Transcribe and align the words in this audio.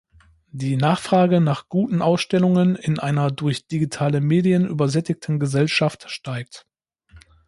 Die 0.51 0.77
Nachfrage 0.77 1.41
nach 1.41 1.67
guten 1.69 2.01
Ausstellungen 2.01 2.75
in 2.75 2.97
einer 2.97 3.29
durch 3.29 3.67
digitale 3.67 4.19
Medien 4.19 4.65
übersättigten 4.65 5.37
Gesellschaft 5.39 6.09
steigt. 6.09 6.65